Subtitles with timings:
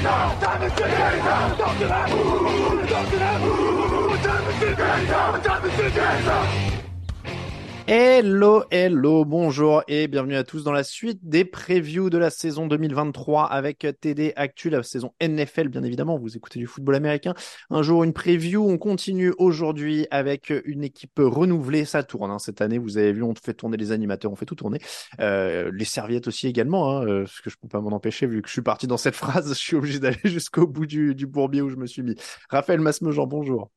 [0.00, 5.90] 我站在世界上就是来呜就来我站在世界上站在世
[6.24, 6.77] 上。
[7.90, 13.46] Hello, hello, bonjour et bienvenue à tous dans la suite des previews de la saison 2023
[13.46, 17.32] avec TD Actu, la saison NFL bien évidemment, vous écoutez du football américain.
[17.70, 22.60] Un jour une preview, on continue aujourd'hui avec une équipe renouvelée, ça tourne hein, cette
[22.60, 24.80] année, vous avez vu, on fait tourner les animateurs, on fait tout tourner,
[25.20, 28.42] euh, les serviettes aussi également, hein, euh, parce que je peux pas m'en empêcher vu
[28.42, 31.26] que je suis parti dans cette phrase, je suis obligé d'aller jusqu'au bout du, du
[31.26, 32.16] bourbier où je me suis mis.
[32.50, 33.70] Raphaël Masmejean, bonjour.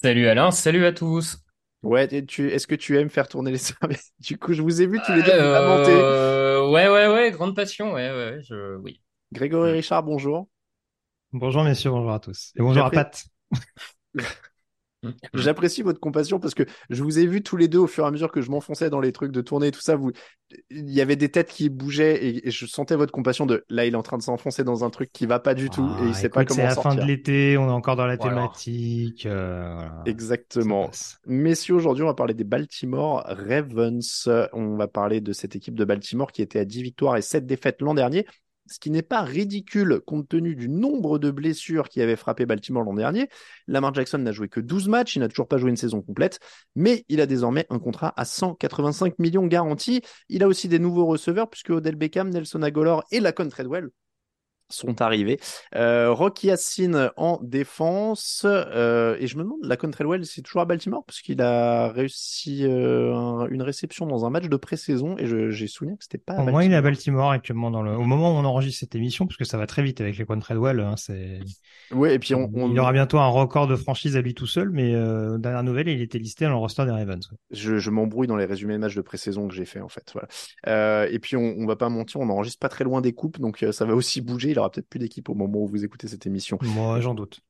[0.00, 1.36] Salut Alain, salut à tous.
[1.82, 4.12] Ouais, tu, est-ce que tu aimes faire tourner les serviettes?
[4.20, 5.92] Du coup, je vous ai vu tous les deux vous lamenter.
[5.92, 9.00] Euh, ouais, ouais, ouais, grande passion, ouais, ouais, je, oui.
[9.32, 10.48] Grégory Richard, bonjour.
[11.32, 12.52] Bonjour messieurs, bonjour à tous.
[12.56, 13.24] Et bonjour à Pat.
[15.34, 18.06] J'apprécie votre compassion parce que je vous ai vu tous les deux au fur et
[18.06, 19.96] à mesure que je m'enfonçais dans les trucs de tournée et tout ça.
[19.96, 20.12] Vous,
[20.70, 23.84] il y avait des têtes qui bougeaient et, et je sentais votre compassion de là,
[23.86, 26.08] il est en train de s'enfoncer dans un truc qui va pas du tout et
[26.08, 27.02] il Ah, sait pas comment C'est la fin sortir.
[27.02, 28.34] de l'été, on est encore dans la Voilà.
[28.36, 29.26] thématique.
[29.26, 30.02] euh, voilà.
[30.06, 30.90] Exactement.
[31.26, 34.28] Messieurs, aujourd'hui, on va parler des Baltimore Ravens.
[34.52, 37.46] On va parler de cette équipe de Baltimore qui était à 10 victoires et 7
[37.46, 38.26] défaites l'an dernier.
[38.70, 42.84] Ce qui n'est pas ridicule compte tenu du nombre de blessures qui avaient frappé Baltimore
[42.84, 43.28] l'an dernier.
[43.66, 46.38] Lamar Jackson n'a joué que 12 matchs, il n'a toujours pas joué une saison complète,
[46.76, 50.02] mais il a désormais un contrat à 185 millions garantis.
[50.28, 53.90] Il a aussi des nouveaux receveurs puisque Odell Beckham, Nelson Agolor et Lacon Treadwell
[54.68, 55.38] sont arrivés.
[55.74, 58.46] Euh, Rocky Yassin en défense.
[58.46, 61.04] euh, et je me demande, la Treadwell, c'est toujours à Baltimore?
[61.04, 65.66] Parce qu'il a réussi euh, un- une réception dans un match de pré-saison et j'ai
[65.66, 67.30] souvenir que c'était pas Au moins, il est à Baltimore.
[67.32, 67.92] Actuellement dans le.
[67.96, 70.24] Au moment où on enregistre cette émission, parce que ça va très vite avec les
[70.24, 71.40] Treadwell, hein, c'est.
[71.92, 74.46] Ouais, et puis on, on- Il aura bientôt un record de franchise à lui tout
[74.46, 74.92] seul, mais
[75.38, 77.28] dernière nouvelle, il était listé dans le roster des Ravens.
[77.50, 80.12] je, je m'embrouille dans les résumés de matchs de pré-saison que j'ai fait en fait.
[80.12, 81.08] Voilà.
[81.10, 83.64] Et puis on, on va pas mentir, on enregistre pas très loin des coupes, donc
[83.72, 84.50] ça va aussi bouger.
[84.50, 86.58] Il aura peut-être plus d'équipe au moment où vous écoutez cette émission.
[86.62, 87.40] Moi, j'en doute.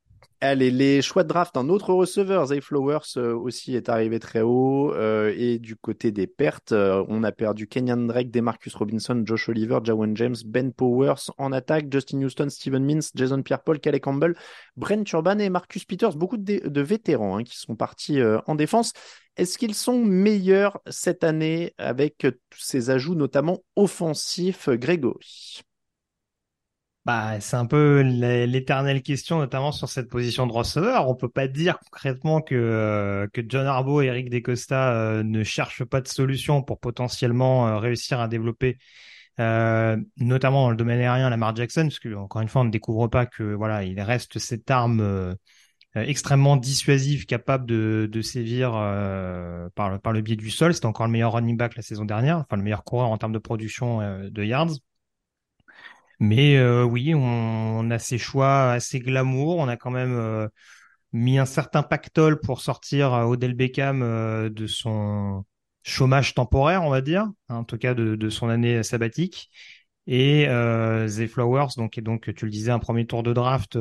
[0.45, 4.41] Allez, les choix de draft, un autre receveur, Zay Flowers euh, aussi est arrivé très
[4.41, 4.93] haut.
[4.93, 9.49] euh, et du côté des pertes, euh, on a perdu Kenyan Drake, Demarcus Robinson, Josh
[9.49, 14.35] Oliver, Jawan James, Ben Powers en attaque, Justin Houston, Steven Mintz, Jason Pierre-Paul, Calais Campbell,
[14.77, 18.19] Brent Urban et Marcus Peters, beaucoup de, de vétérans hein, qui sont partis
[18.49, 18.95] en défense.
[19.37, 25.63] Est-ce qu'ils sont meilleurs cette année avec tous ces ajouts, notamment offensifs, Grégory?
[27.05, 31.09] Bah, c'est un peu l'é- l'éternelle question, notamment sur cette position de receveur.
[31.09, 35.43] On peut pas dire concrètement que euh, que John Harbaugh et Eric DeCosta euh, ne
[35.43, 38.79] cherchent pas de solution pour potentiellement euh, réussir à développer,
[39.41, 42.71] euh, notamment dans le domaine aérien, Lamar Jackson, parce que encore une fois, on ne
[42.71, 45.35] découvre pas que voilà, il reste cette arme euh,
[45.95, 48.73] extrêmement dissuasive, capable de de sévir
[49.75, 50.75] par le par le biais du sol.
[50.75, 53.33] C'était encore le meilleur running back la saison dernière, enfin le meilleur coureur en termes
[53.33, 54.71] de production de yards.
[56.23, 59.57] Mais euh, oui, on, a ces choix assez glamour.
[59.57, 60.47] On a quand même euh,
[61.13, 64.01] mis un certain pactole pour sortir euh, Odell Beckham
[64.49, 65.45] de son
[65.83, 69.51] chômage temporaire, on va dire, hein, en tout cas de, son année sabbatique.
[70.07, 70.47] Et
[71.09, 73.77] Zay Flowers, donc, et donc tu le disais, un premier tour de draft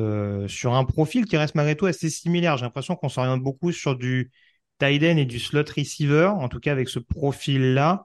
[0.48, 2.56] sur un profil qui reste malgré tout assez similaire.
[2.56, 4.32] J'ai l'impression qu'on s'oriente beaucoup sur du
[4.80, 8.04] tight end et du slot receiver, en tout cas avec ce profil-là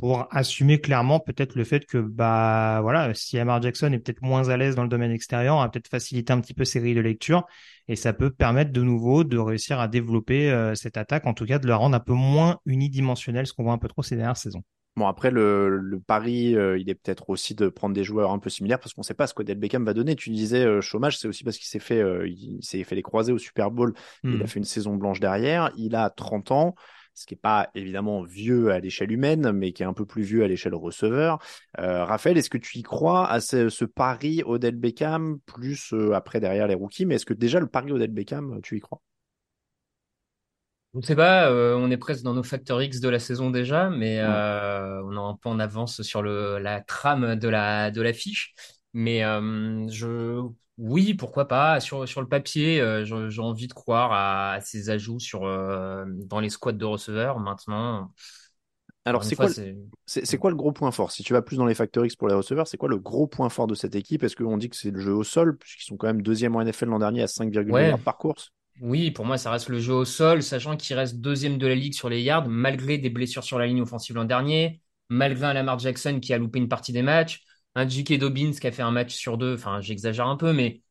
[0.00, 4.48] pour assumer clairement peut-être le fait que bah voilà si Lamar Jackson est peut-être moins
[4.48, 6.94] à l'aise dans le domaine extérieur, on va peut-être faciliter un petit peu ses grilles
[6.94, 7.46] de lecture
[7.86, 11.44] et ça peut permettre de nouveau de réussir à développer euh, cette attaque, en tout
[11.44, 14.16] cas de la rendre un peu moins unidimensionnelle, ce qu'on voit un peu trop ces
[14.16, 14.62] dernières saisons.
[14.96, 18.38] Bon, après, le, le pari, euh, il est peut-être aussi de prendre des joueurs un
[18.38, 20.16] peu similaires parce qu'on ne sait pas ce qu'Odell Beckham va donner.
[20.16, 23.32] Tu disais euh, chômage, c'est aussi parce qu'il s'est fait, il s'est fait les croisés
[23.32, 23.94] au Super Bowl.
[24.28, 24.42] Il Hmm.
[24.42, 25.70] a fait une saison blanche derrière.
[25.76, 26.74] Il a 30 ans.
[27.14, 30.22] Ce qui n'est pas évidemment vieux à l'échelle humaine, mais qui est un peu plus
[30.22, 31.38] vieux à l'échelle receveur.
[31.78, 36.14] Euh, Raphaël, est-ce que tu y crois à ce, ce pari Odell Beckham, plus euh,
[36.14, 39.00] après derrière les rookies, mais est-ce que déjà le pari Odell Beckham, tu y crois?
[40.92, 43.50] Je ne sais pas, euh, on est presque dans nos facteurs X de la saison
[43.50, 47.92] déjà, mais euh, on est un peu en avance sur le, la trame de la,
[47.92, 48.54] de l'affiche.
[48.92, 50.42] Mais euh, je,
[50.80, 51.80] oui, pourquoi pas.
[51.80, 56.04] Sur, sur le papier, euh, j'ai envie de croire à, à ces ajouts sur, euh,
[56.08, 57.38] dans les squads de receveurs.
[57.38, 58.12] Maintenant,
[59.04, 59.76] Alors c'est quoi, c'est.
[60.38, 61.10] quoi le gros point fort?
[61.12, 63.26] Si tu vas plus dans les facteurs X pour les receveurs, c'est quoi le gros
[63.26, 64.22] point fort de cette équipe?
[64.22, 66.60] Est-ce qu'on dit que c'est le jeu au sol, puisqu'ils sont quand même deuxième en
[66.62, 68.52] NFL l'an dernier à 5,2 Ouais, yards par course?
[68.80, 71.74] oui, pour moi, ça reste le jeu au sol, sachant qu'il reste deuxième de la
[71.76, 75.54] ligue sur les yards, malgré des blessures sur la ligne offensive l'an dernier, malgré un
[75.54, 77.44] Lamar Jackson qui a loupé une partie des matchs,
[77.74, 78.18] un J.K.
[78.18, 80.82] Dobbins qui a fait un match sur deux, enfin, j'exagère un peu, mais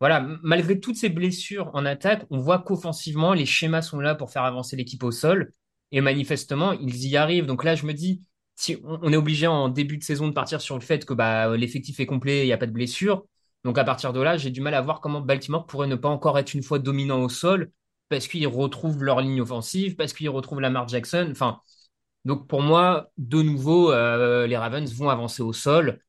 [0.00, 4.30] voilà, malgré toutes ces blessures en attaque, on voit qu'offensivement, les schémas sont là pour
[4.30, 5.52] faire avancer l'équipe au sol.
[5.92, 7.46] Et manifestement, ils y arrivent.
[7.46, 8.22] Donc là, je me dis,
[8.56, 11.14] si on on est obligé en début de saison de partir sur le fait que
[11.14, 13.26] bah, l'effectif est complet, il n'y a pas de blessure.
[13.64, 16.08] Donc à partir de là, j'ai du mal à voir comment Baltimore pourrait ne pas
[16.08, 17.70] encore être une fois dominant au sol
[18.08, 21.28] parce qu'ils retrouvent leur ligne offensive, parce qu'ils retrouvent Lamar Jackson.
[21.30, 21.60] Enfin,
[22.24, 26.00] donc pour moi, de nouveau, euh, les Ravens vont avancer au sol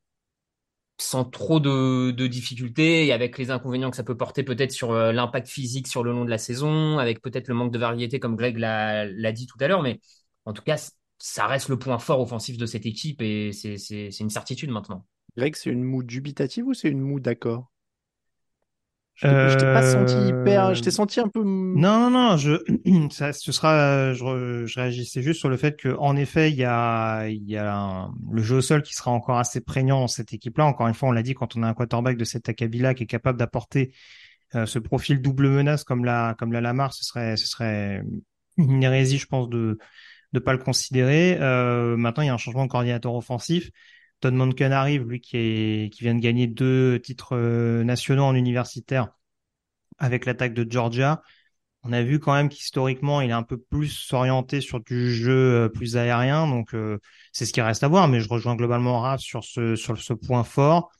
[1.01, 5.11] sans trop de, difficultés et avec les inconvénients que ça peut porter peut-être sur euh,
[5.11, 8.35] l'impact physique sur le long de la saison, avec peut-être le manque de variété comme
[8.35, 9.99] Greg l'a dit tout à l'heure, mais
[10.45, 10.77] en tout cas,
[11.17, 15.05] ça reste le point fort offensif de cette équipe et c'est une certitude maintenant.
[15.37, 17.71] Greg, c'est une moue dubitative ou c'est une moue d'accord?
[19.23, 22.37] Je t'ai je pas senti hyper, je Euh, t'ai senti un peu, Non, non, non,
[22.37, 22.51] je,
[23.11, 26.57] ça, ce sera, je, re- je réagissais juste sur le fait que, en effet, il
[26.57, 30.01] y a, il y a un- le jeu au sol qui sera encore assez prégnant
[30.01, 30.65] dans cette équipe-là.
[30.65, 33.03] Encore une fois, on l'a dit, quand on a un quarterback de cet acabit-là qui
[33.03, 33.93] est capable d'apporter
[34.55, 38.03] euh, ce profil double menace comme la, comme la Lamar, ce serait, ce serait
[38.57, 39.77] une hérésie, je pense, de,
[40.33, 41.37] de pas le considérer.
[41.41, 43.69] Euh, maintenant, il y a un changement de coordinateur offensif.
[44.21, 48.35] Todd Monken arrive, lui qui est, qui vient de gagner deux titres euh, nationaux en
[48.35, 49.09] universitaire
[49.97, 51.21] avec l'attaque de Georgia.
[51.83, 55.65] On a vu quand même qu'historiquement, il est un peu plus orienté sur du jeu
[55.65, 56.99] euh, plus aérien, donc euh,
[57.33, 58.07] c'est ce qui reste à voir.
[58.07, 60.91] Mais je rejoins globalement Raph sur ce sur ce point fort.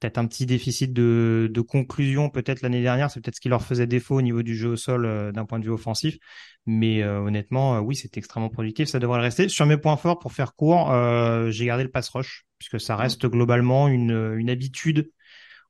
[0.00, 3.62] Peut-être un petit déficit de, de conclusion peut-être l'année dernière, c'est peut-être ce qui leur
[3.62, 6.18] faisait défaut au niveau du jeu au sol euh, d'un point de vue offensif.
[6.66, 9.48] Mais euh, honnêtement, euh, oui, c'est extrêmement productif, ça devrait le rester.
[9.48, 10.92] Sur mes points forts, pour faire court,
[11.50, 15.10] j'ai gardé le pass rush, puisque ça reste globalement une, une habitude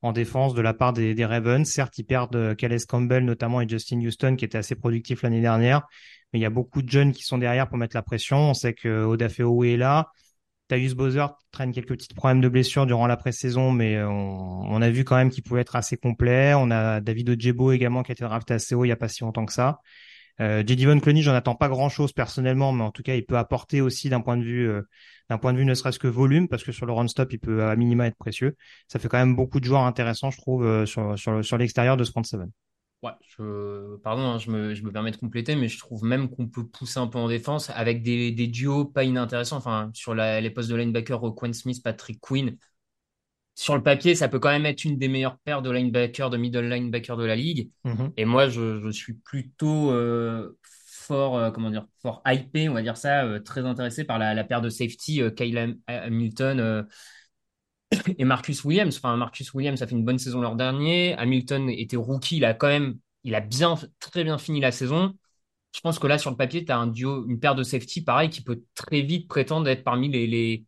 [0.02, 1.66] en défense de la part des, des Ravens.
[1.66, 5.86] Certes, ils perdent Calais Campbell notamment et Justin Houston qui était assez productif l'année dernière,
[6.32, 8.50] mais il y a beaucoup de jeunes qui sont derrière pour mettre la pression.
[8.50, 10.10] On sait que Odafeo est là.
[10.68, 14.90] Tyus Bowser traîne quelques petits problèmes de blessure durant la pré-saison, mais euh, on, a
[14.90, 16.52] vu quand même qu'il pouvait être assez complet.
[16.54, 19.08] On a David Ojebo également qui a été drafté assez haut il y a pas
[19.08, 19.80] si longtemps que ça.
[20.40, 20.62] Euh.
[20.66, 24.08] Von Clooney, j'en attends pas grand-chose personnellement, mais en tout cas, il peut apporter aussi
[24.08, 24.82] d'un point de vue, euh,
[25.30, 27.64] d'un point de vue ne serait-ce que volume, parce que sur le run-stop, il peut
[27.64, 28.56] à minima être précieux.
[28.86, 31.96] Ça fait quand même beaucoup de joueurs intéressants, je trouve, euh, sur, sur, sur l'extérieur
[31.96, 32.50] de ce front seven.
[33.02, 36.28] Ouais, je, pardon, hein, je me, je me permets de compléter, mais je trouve même
[36.28, 39.58] qu'on peut pousser un peu en défense avec des, des duos pas inintéressants.
[39.58, 42.56] Enfin, sur la, les postes de linebacker, Quen Smith, Patrick Quinn,
[43.54, 46.36] sur le papier, ça peut quand même être une des meilleures paires de linebackers, de
[46.36, 47.70] middle linebacker de la ligue.
[47.84, 48.12] Mhm.
[48.16, 52.82] Et moi, je, je suis plutôt euh, fort, euh, comment dire, fort hypé, on va
[52.82, 56.86] dire ça, euh, très intéressé par la, la paire de safety, Kyle Ham- Hamilton
[58.18, 58.96] et Marcus Williams.
[58.96, 61.14] Enfin, Marcus Williams a fait une bonne saison l'an dernier.
[61.14, 65.14] Hamilton était rookie, il a quand même, il a bien, très bien fini la saison.
[65.74, 68.02] Je pense que là, sur le papier, tu as un duo, une paire de safety,
[68.02, 70.64] pareil, qui peut très vite prétendre être parmi les,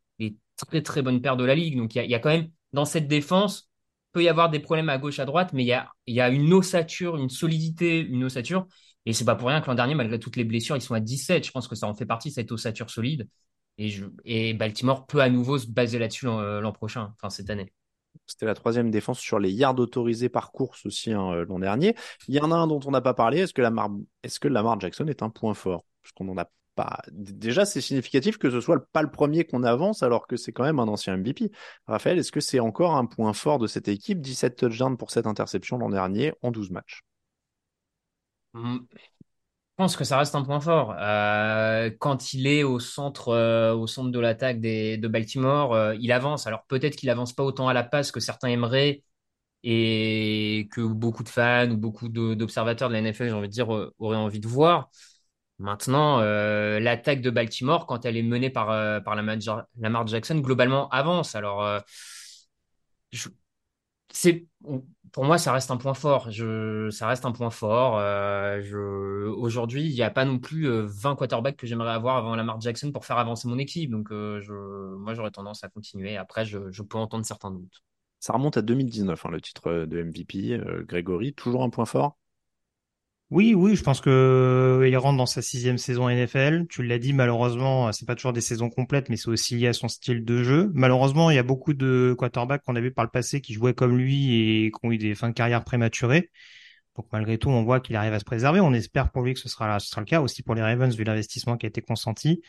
[0.57, 1.77] très très bonnes paires de la ligue.
[1.77, 3.71] Donc, il y a, quand même, dans cette défense,
[4.13, 6.29] peut y avoir des problèmes à gauche, à droite, mais il y a, y a
[6.29, 8.67] une ossature, une solidité, une ossature.
[9.07, 11.01] Et c'est pas pour rien que l'an dernier, malgré toutes les blessures, ils sont à
[11.01, 11.47] 17.
[11.47, 13.27] Je pense que ça en fait partie, cette ossature solide.
[13.79, 17.51] Et, je, et Baltimore peut à nouveau se baser là-dessus l'an l'an prochain, enfin cette
[17.51, 17.73] année.
[18.27, 21.95] C'était la troisième défense sur les yards autorisés par course aussi hein, euh, l'an dernier.
[22.29, 23.41] Il y en a un dont on n'a pas parlé.
[23.41, 23.91] Est-ce que Lamar,
[24.23, 25.85] est-ce que Lamar Jackson est un point fort?
[26.03, 27.01] Parce qu'on n'en a pas.
[27.11, 30.65] Déjà, c'est significatif que ce soit pas le premier qu'on avance, alors que c'est quand
[30.65, 31.51] même un ancien MVP.
[31.87, 34.21] Raphaël, est-ce que c'est encore un point fort de cette équipe?
[34.21, 37.03] 17 touchdowns pour cette interception l'an dernier en 12 matchs.
[39.81, 40.95] Pense que ça reste un point fort.
[40.99, 46.13] Euh, quand il est au centre, euh, au centre de l'attaque de Baltimore, euh, il
[46.13, 46.47] avance.
[46.47, 49.03] Alors peut-être qu'il avance pas autant à la passe que certains aimeraient
[49.65, 53.69] et que beaucoup de fans ou beaucoup d'observateurs de la NFL, j'ai envie de dire,
[53.99, 54.91] auraient envie de voir.
[55.59, 58.69] Maintenant, l'attaque de Baltimore, quand elle est menée par,
[59.05, 61.35] par Lamar, Ja- Lamar Jackson, globalement avance.
[61.37, 61.83] Alors,
[63.13, 63.29] je,
[64.13, 64.47] c'est
[65.13, 66.29] pour moi, ça reste un point fort.
[66.91, 67.99] Ça reste un point fort.
[67.99, 72.61] Euh, aujourd'hui, il n'y a pas non plus 20 quarterbacks que j'aimerais avoir avant Lamar
[72.61, 73.91] Jackson pour faire avancer mon équipe.
[73.91, 76.17] Donc, je, moi, j'aurais tendance à continuer.
[76.17, 77.83] Après, je, peux entendre certains doutes.
[78.21, 80.61] Ça remonte à 2019, hein, le titre de MVP.
[80.87, 82.17] Grégory, toujours un point fort?
[83.31, 86.67] Oui, oui, je pense que euh, il rentre dans sa sixième saison NFL.
[86.69, 89.73] Tu l'as dit, malheureusement, c'est pas toujours des saisons complètes, mais c'est aussi lié à
[89.73, 90.71] son style de jeu.
[90.75, 93.73] Malheureusement, il y a beaucoup de quarterbacks qu'on a vu par le passé qui jouaient
[93.73, 96.31] comme lui et qui ont eu des fins de carrière prématurées.
[96.97, 98.59] Donc malgré tout, on voit qu'il arrive à se préserver.
[98.59, 100.95] On espère pour lui que ce sera, ce sera le cas aussi pour les Ravens
[100.97, 102.43] vu l'investissement qui a été consenti.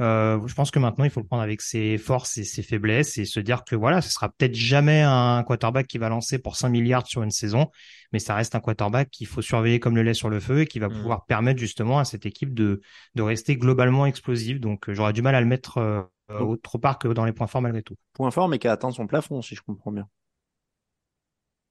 [0.00, 3.18] Euh, je pense que maintenant, il faut le prendre avec ses forces et ses faiblesses
[3.18, 6.56] et se dire que voilà, ce sera peut-être jamais un quarterback qui va lancer pour
[6.56, 7.70] 5 milliards sur une saison,
[8.12, 10.66] mais ça reste un quarterback qu'il faut surveiller comme le lait sur le feu et
[10.66, 10.94] qui va mmh.
[10.94, 12.80] pouvoir permettre justement à cette équipe de,
[13.14, 14.58] de rester globalement explosive.
[14.58, 16.02] Donc, euh, j'aurais du mal à le mettre euh,
[16.38, 17.96] autre part que dans les points forts malgré tout.
[18.14, 20.08] Point fort, mais qui a atteint son plafond, si je comprends bien.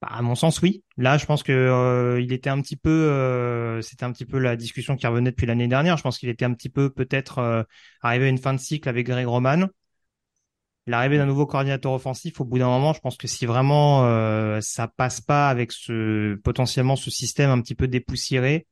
[0.02, 0.84] Bah, à mon sens, oui.
[0.98, 4.40] Là, je pense que euh, il était un petit peu, euh, c'était un petit peu
[4.40, 5.98] la discussion qui revenait depuis l'année dernière.
[5.98, 7.64] Je pense qu'il était un petit peu peut-être euh,
[8.02, 9.68] arrivé à une fin de cycle avec Greg Roman.
[10.88, 14.02] L'arrivée d'un nouveau coordinateur offensif, au bout d'un moment, je pense que si vraiment
[14.62, 18.66] ça passe pas avec ce potentiellement ce système un petit peu dépoussiéré,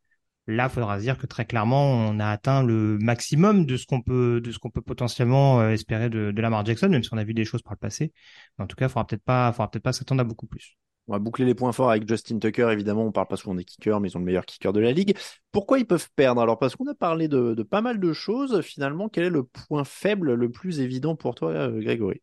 [0.47, 3.85] là, il faudra se dire que très clairement, on a atteint le maximum de ce
[3.85, 7.17] qu'on peut de ce qu'on peut potentiellement espérer de, de Lamar Jackson, même si on
[7.17, 8.13] a vu des choses par le passé.
[8.57, 10.75] Mais en tout cas, il faudra peut-être pas, faudra peut-être pas s'attendre à beaucoup plus.
[11.07, 12.69] On va boucler les points forts avec Justin Tucker.
[12.71, 14.91] Évidemment, on parle pas souvent des kickers, mais ils ont le meilleur kicker de la
[14.91, 15.15] ligue.
[15.53, 16.41] Pourquoi ils peuvent perdre?
[16.41, 18.59] Alors, parce qu'on a parlé de, pas mal de choses.
[18.61, 22.21] Finalement, quel est le point faible le plus évident pour toi, euh, Grégory?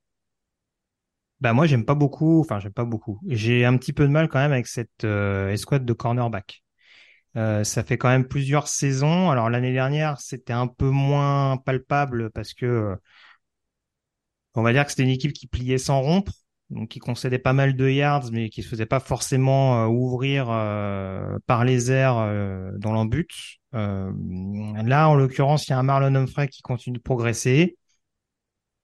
[1.41, 3.21] Bah moi j'aime pas beaucoup, enfin j'aime pas beaucoup.
[3.27, 6.63] J'ai un petit peu de mal quand même avec cette euh, escouade de cornerback.
[7.37, 9.31] Euh, ça fait quand même plusieurs saisons.
[9.31, 12.97] Alors l'année dernière c'était un peu moins palpable parce que
[14.55, 16.33] on va dire que c'était une équipe qui pliait sans rompre
[16.75, 20.49] donc qui concédait pas mal de yards, mais qui se faisait pas forcément euh, ouvrir
[20.51, 23.61] euh, par les airs euh, dans l'embut.
[23.73, 27.77] là, en l'occurrence, il y a un Marlon Humphrey qui continue de progresser.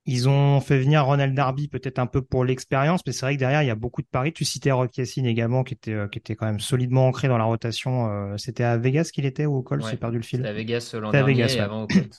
[0.06, 3.40] Ils ont fait venir Ronald Darby peut-être un peu pour l'expérience, mais c'est vrai que
[3.40, 4.32] derrière il y a beaucoup de paris.
[4.32, 7.44] Tu citais Rock Yassin également, qui était qui était quand même solidement ancré dans la
[7.44, 8.36] rotation.
[8.38, 10.38] C'était à Vegas qu'il était ou au Colts J'ai perdu le fil.
[10.38, 12.18] C'était à Vegas l'an dernier Vegas, et avant au Colts.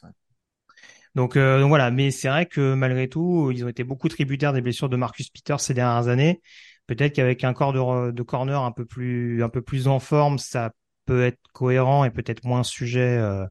[1.16, 4.62] Donc, euh, voilà, mais c'est vrai que malgré tout, ils ont été beaucoup tributaires des
[4.62, 6.42] blessures de Marcus Peters ces dernières années.
[6.88, 10.72] Peut-être qu'avec un corps de, de, corner un peu plus en forme, ça
[11.06, 13.46] peut être cohérent et peut-être moins sujet, euh,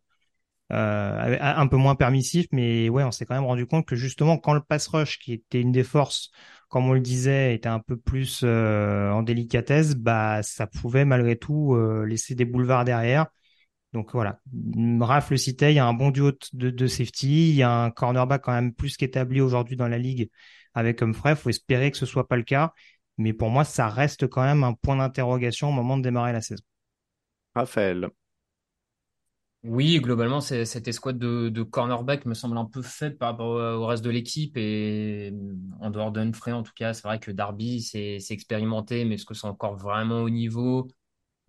[0.73, 2.47] euh, un peu moins permissif.
[2.53, 5.33] Mais ouais, on s'est quand même rendu compte que justement quand le pass rush, qui
[5.35, 6.31] était une des forces,
[6.69, 11.37] comme on le disait, était un peu plus euh, en délicatesse, bah ça pouvait malgré
[11.37, 11.77] tout
[12.07, 13.27] laisser des boulevards derrière.
[13.93, 14.41] Donc voilà,
[15.01, 17.73] Raph le citait, il y a un bon duo de, de safety, il y a
[17.73, 20.31] un cornerback quand même plus qu'établi aujourd'hui dans la ligue
[20.75, 21.35] avec Humphrey.
[21.35, 22.73] Faut espérer que ce soit pas le cas,
[23.19, 26.41] mais pour moi, ça reste quand même un point d'interrogation au moment de démarrer la
[26.41, 26.63] saison.
[27.55, 28.11] Raphaël.
[29.63, 33.85] Oui, globalement, cette escouade de, de, cornerback me semble un peu faible par rapport au
[33.87, 35.35] reste de l'équipe et
[35.81, 39.35] en dehors d'Humphrey, en tout cas, c'est vrai que Darby, c'est expérimenté, mais est-ce que
[39.35, 40.89] c'est encore vraiment au niveau?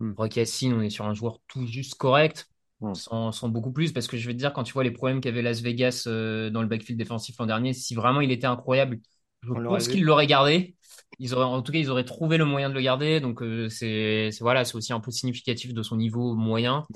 [0.00, 2.48] Rock on est sur un joueur tout juste correct,
[2.80, 2.94] hmm.
[2.94, 5.42] sans, beaucoup plus, parce que je vais te dire, quand tu vois les problèmes qu'avait
[5.42, 9.00] Las Vegas euh, dans le backfield défensif l'an dernier, si vraiment il était incroyable,
[9.42, 10.76] je pense qu'ils l'auraient gardé.
[11.18, 13.20] Ils auraient, en tout cas, ils auraient trouvé le moyen de le garder.
[13.20, 16.86] Donc, euh, c'est voilà, c'est aussi un peu significatif de son niveau moyen.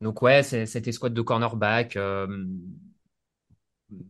[0.00, 1.96] Donc, ouais, cette escouade de cornerback.
[1.96, 2.26] Euh,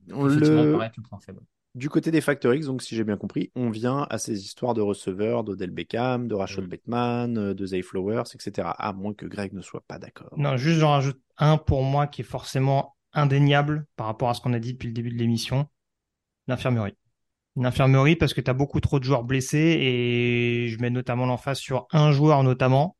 [0.08, 0.72] effectivement, le...
[0.72, 1.40] paraît le point faible.
[1.76, 4.74] Du côté des Factor X, donc si j'ai bien compris, on vient à ces histoires
[4.74, 6.68] de receveurs, d'Odell Beckham, de Rashad mm.
[6.68, 8.68] Bateman, euh, de Zay Flowers, etc.
[8.76, 10.34] À moins que Greg ne soit pas d'accord.
[10.36, 14.40] Non, juste j'en rajoute un pour moi qui est forcément indéniable par rapport à ce
[14.40, 15.68] qu'on a dit depuis le début de l'émission,
[16.48, 16.96] l'infirmerie.
[17.54, 21.58] L'infirmerie parce que tu as beaucoup trop de joueurs blessés et je mets notamment l'emphase
[21.58, 22.96] sur un joueur notamment,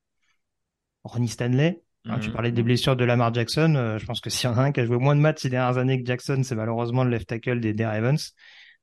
[1.03, 1.83] Ronnie Stanley.
[2.05, 2.33] Hein, tu mm.
[2.33, 3.75] parlais des blessures de Lamar Jackson.
[3.77, 5.43] Euh, je pense que s'il y en a un qui a joué moins de matchs
[5.43, 8.33] ces dernières années que Jackson, c'est malheureusement le left tackle des, des Ravens.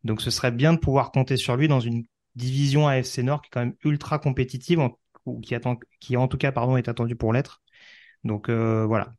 [0.03, 2.03] Donc ce serait bien de pouvoir compter sur lui dans une
[2.35, 4.79] division AFC Nord qui est quand même ultra compétitive,
[5.25, 7.61] ou qui, attend, qui en tout cas pardon, est attendue pour l'être.
[8.23, 9.13] Donc euh, voilà,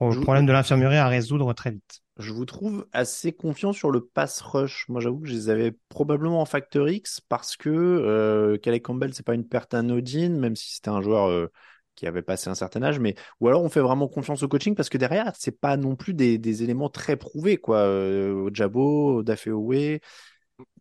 [0.00, 2.00] le problème de l'infirmerie à résoudre très vite.
[2.18, 4.86] Je vous trouve assez confiant sur le pass rush.
[4.88, 9.12] Moi, j'avoue que je les avais probablement en facteur X parce que euh, Calais Campbell,
[9.14, 11.50] c'est pas une perte anodine, même si c'était un joueur euh,
[11.94, 14.74] qui avait passé un certain âge, mais ou alors on fait vraiment confiance au coaching
[14.74, 17.78] parce que derrière c'est pas non plus des, des, éléments très prouvés quoi.
[17.78, 20.00] Euh, Jabo, Dafeowe.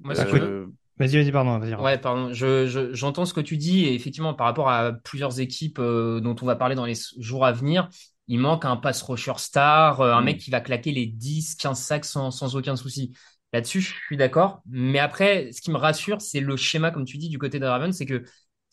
[0.05, 0.67] Euh...
[0.97, 1.73] Vas-y, vas-y, pardon, vas-y.
[1.75, 2.31] Ouais, pardon.
[2.33, 6.35] Je, j'entends ce que tu dis et effectivement par rapport à plusieurs équipes euh, dont
[6.41, 7.89] on va parler dans les jours à venir,
[8.27, 10.25] il manque un pass rusher star, euh, un mm.
[10.25, 13.13] mec qui va claquer les 10, 15 sacs sans, sans aucun souci.
[13.53, 14.61] Là-dessus, je suis d'accord.
[14.67, 17.67] Mais après, ce qui me rassure, c'est le schéma, comme tu dis, du côté des
[17.67, 18.23] Ravens, c'est que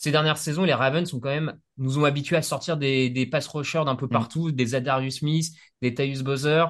[0.03, 3.27] ces dernières saisons, les Ravens sont quand même, nous ont habitués à sortir des, des
[3.27, 4.11] pass rushers d'un peu Mm.
[4.11, 5.49] partout, des Adarius Smith,
[5.83, 6.65] des Tyus Bowser.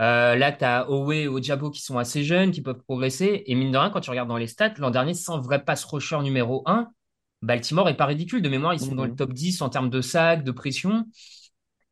[0.00, 3.42] Euh, là, tu as Owe et Ojabo qui sont assez jeunes, qui peuvent progresser.
[3.46, 5.84] Et mine de rien, quand tu regardes dans les stats, l'an dernier, sans vrai pass
[5.84, 6.88] rusher numéro 1,
[7.42, 8.40] Baltimore est pas ridicule.
[8.40, 9.16] De mémoire, ils sont dans le Mhm.
[9.16, 11.04] top 10 en termes de sacs, de pression.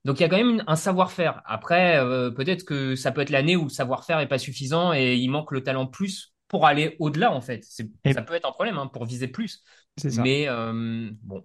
[0.06, 1.42] Donc il y a quand même une- un savoir-faire.
[1.44, 5.16] Après, euh, peut-être que ça peut être l'année où le savoir-faire est pas suffisant et
[5.16, 7.66] il manque le talent plus pour aller au-delà, en fait.
[8.04, 9.62] Et- Ça peut être un problème, hein, pour viser plus.
[9.96, 10.22] C'est ça.
[10.22, 11.44] Mais euh, bon.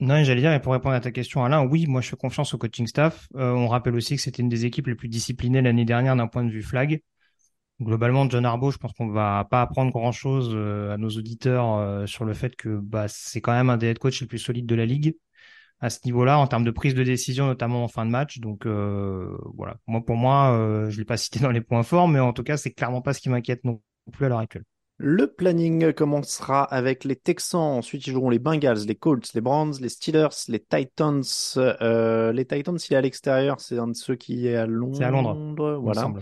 [0.00, 2.54] Non, j'allais dire, et pour répondre à ta question, Alain, oui, moi je fais confiance
[2.54, 3.28] au coaching staff.
[3.36, 6.26] Euh, on rappelle aussi que c'était une des équipes les plus disciplinées l'année dernière d'un
[6.26, 7.02] point de vue flag.
[7.82, 12.24] Globalement, John Harbaugh, je pense qu'on va pas apprendre grand-chose euh, à nos auditeurs sur
[12.24, 14.74] le fait que bah, c'est quand même un des head coachs les plus solides de
[14.74, 15.16] la ligue
[15.80, 18.38] à ce niveau-là, en termes de prise de décision, notamment en fin de match.
[18.38, 22.08] Donc euh, voilà, moi pour moi, euh, je l'ai pas cité dans les points forts,
[22.08, 23.80] mais en tout cas, c'est clairement pas ce qui m'inquiète non
[24.12, 24.64] plus à l'heure actuelle.
[25.02, 27.58] Le planning commencera avec les Texans.
[27.58, 31.22] Ensuite, ils joueront les Bengals, les Colts, les Browns, les Steelers, les Titans.
[31.56, 33.62] Euh, les Titans, il est à l'extérieur.
[33.62, 34.98] C'est un de ceux qui est à Londres.
[34.98, 36.06] C'est à Londres, Voilà.
[36.06, 36.20] Ouais.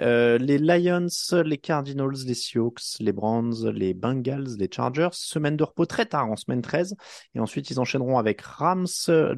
[0.00, 1.06] Euh, les Lions,
[1.46, 5.08] les Cardinals, les Seahawks, les Browns, les Bengals, les Chargers.
[5.12, 6.96] Semaine de repos très tard, en semaine 13.
[7.34, 8.86] Et ensuite, ils enchaîneront avec Rams,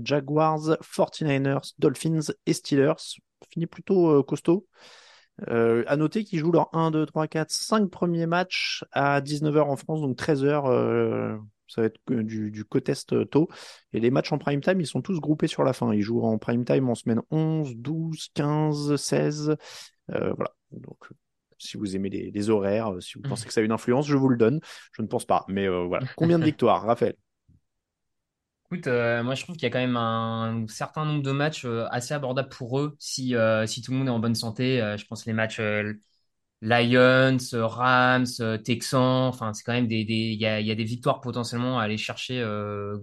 [0.03, 2.95] Jaguars, 49ers, Dolphins et Steelers.
[3.49, 4.67] Fini plutôt euh, costaud.
[5.49, 9.63] Euh, à noter qu'ils jouent leurs 1, 2, 3, 4, 5 premiers matchs à 19h
[9.63, 10.67] en France, donc 13h.
[10.67, 11.37] euh,
[11.69, 13.49] ça va être du, du côte-est euh, tôt.
[13.95, 15.93] Et les matchs en prime time, ils sont tous groupés sur la fin.
[15.95, 19.57] Ils jouent en prime time en semaine 11, 12, 15, 16.
[20.11, 20.51] Euh, voilà.
[20.71, 21.15] Donc, euh,
[21.57, 24.07] si vous aimez les, les horaires, euh, si vous pensez que ça a une influence,
[24.07, 24.61] je vous le donne.
[24.93, 25.47] Je ne pense pas.
[25.49, 26.05] Mais voilà.
[26.17, 27.15] Combien de victoires, Raphaël?
[28.73, 31.67] Écoute, euh, moi je trouve qu'il y a quand même un certain nombre de matchs
[31.67, 34.81] euh, assez abordables pour eux si, euh, si tout le monde est en bonne santé.
[34.81, 35.93] Euh, je pense les matchs euh,
[36.63, 40.67] Lions, euh, Rams, euh, Texans, enfin c'est quand même des, des, il y a, il
[40.67, 42.99] y a des victoires potentiellement à aller chercher, euh,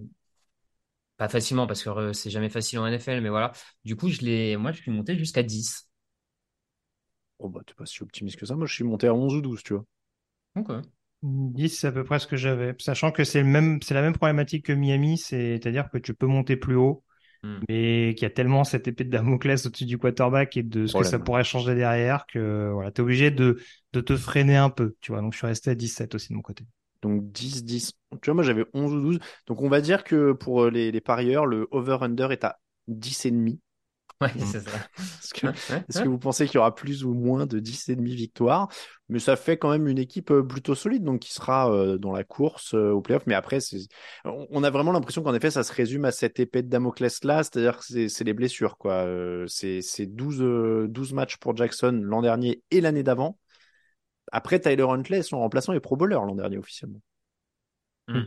[1.17, 3.51] pas facilement parce que euh, c'est jamais facile en NFL, mais voilà.
[3.85, 5.89] Du coup, je l'ai, moi je suis monté jusqu'à 10.
[7.39, 8.55] Oh, bah, t'es pas si optimiste que ça.
[8.55, 9.85] Moi, je suis monté à 11 ou 12, tu vois.
[10.55, 10.81] Donc, ouais.
[11.23, 12.73] 10, c'est à peu près ce que j'avais.
[12.79, 16.27] Sachant que c'est le même, c'est la même problématique que Miami, c'est-à-dire que tu peux
[16.27, 17.03] monter plus haut,
[17.41, 17.59] Hmm.
[17.69, 20.95] mais qu'il y a tellement cette épée de Damoclès au-dessus du quarterback et de ce
[20.97, 23.59] que ça pourrait changer derrière que voilà, t'es obligé de,
[23.93, 25.21] de te freiner un peu, tu vois.
[25.21, 26.65] Donc je suis resté à 17 aussi de mon côté.
[27.01, 27.93] Donc 10, 10.
[28.21, 29.19] Tu vois, moi j'avais 11 ou 12.
[29.47, 33.25] Donc on va dire que pour euh, les, les parieurs, le over-under est à 10
[33.25, 33.59] et demi.
[34.21, 34.45] Ouais, Mm.
[34.45, 34.77] c'est ça.
[35.87, 38.67] Est-ce que, vous pensez qu'il y aura plus ou moins de 10 et demi victoires?
[39.07, 42.11] Mais ça fait quand même une équipe euh, plutôt solide, donc qui sera euh, dans
[42.11, 43.25] la course euh, au playoff.
[43.27, 43.59] Mais après,
[44.25, 47.43] on a vraiment l'impression qu'en effet, ça se résume à cette épée de Damoclès là,
[47.43, 48.77] c'est-à-dire que c'est, les blessures.
[48.77, 49.05] quoi.
[49.05, 53.37] Euh, c'est, c'est 12, euh, 12 matchs pour Jackson l'an dernier et l'année d'avant.
[54.33, 57.01] Après, Tyler Huntley, son remplaçant, est pro bowler l'an dernier officiellement.
[58.09, 58.23] Hmm.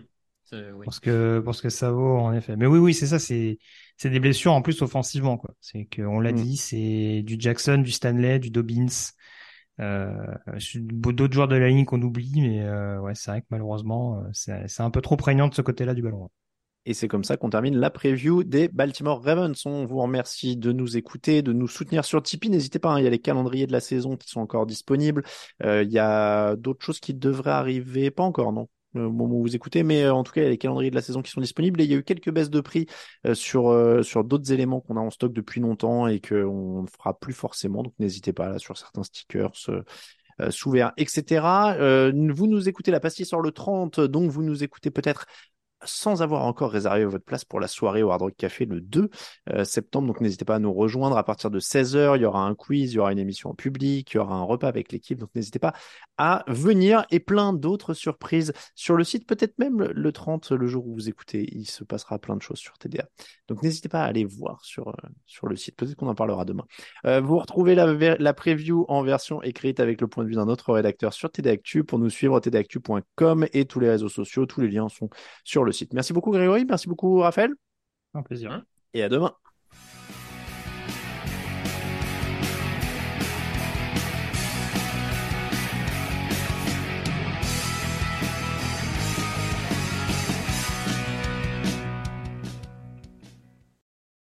[0.52, 0.84] Oui.
[0.84, 2.56] Pour ce que, pour ce que ça vaut, en effet.
[2.56, 3.58] Mais oui, oui, c'est ça, c'est,
[3.96, 5.54] c'est des blessures en plus offensivement, quoi.
[5.60, 6.36] C'est qu'on l'a Mm.
[6.36, 8.86] dit, c'est du Jackson, du Stanley, du Dobbins,
[9.80, 10.12] euh,
[10.76, 14.28] d'autres joueurs de la ligne qu'on oublie, mais euh, ouais, c'est vrai que malheureusement, euh,
[14.32, 16.30] c'est, c'est un peu trop prégnant de ce côté-là du ballon.
[16.84, 19.54] Et c'est comme ça qu'on termine la preview des Baltimore Ravens.
[19.66, 22.50] On vous remercie de nous écouter, de nous soutenir sur Tipeee.
[22.50, 25.22] N'hésitez pas, hein, il y a les calendriers de la saison qui sont encore disponibles.
[25.62, 28.62] Euh, il y a d'autres choses qui devraient arriver, pas encore, non?
[28.62, 30.58] euh, au moment où vous écoutez, mais euh, en tout cas, il y a les
[30.58, 32.60] calendriers de la saison qui sont disponibles et il y a eu quelques baisses de
[32.60, 32.86] prix
[33.26, 36.86] euh, sur euh, sur d'autres éléments qu'on a en stock depuis longtemps et qu'on ne
[36.86, 37.82] fera plus forcément.
[37.82, 39.52] Donc n'hésitez pas là sur certains stickers.
[39.68, 39.82] euh,
[40.40, 41.74] euh, sous etc.
[41.78, 45.26] Euh, vous nous écoutez la pastille sur le 30, donc vous nous écoutez peut-être
[45.84, 49.10] sans avoir encore réservé votre place pour la soirée au Hard Rock Café le 2
[49.50, 50.08] euh, septembre.
[50.08, 52.16] Donc n'hésitez pas à nous rejoindre à partir de 16h.
[52.16, 54.34] Il y aura un quiz, il y aura une émission en public, il y aura
[54.34, 55.18] un repas avec l'équipe.
[55.18, 55.72] Donc n'hésitez pas
[56.18, 59.26] à venir et plein d'autres surprises sur le site.
[59.26, 62.42] Peut-être même le- le 30, le jour où vous écoutez, il se passera plein de
[62.42, 63.08] choses sur TDA.
[63.48, 64.92] Donc n'hésitez pas à aller voir sur, euh,
[65.26, 65.76] sur le site.
[65.76, 66.64] Peut-être qu'on en parlera demain.
[67.06, 67.86] Euh, vous retrouvez la,
[68.18, 71.50] la preview en version écrite avec le point de vue d'un autre rédacteur sur TD
[71.50, 71.84] Actu.
[71.84, 74.46] Pour nous suivre, tdactu.com et tous les réseaux sociaux.
[74.46, 75.08] Tous les liens sont
[75.44, 75.92] sur le site.
[75.94, 77.50] Merci beaucoup Grégory, merci beaucoup Raphaël
[78.14, 78.64] Un plaisir.
[78.94, 79.34] et à demain.